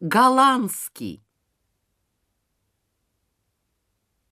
голландский. 0.00 1.25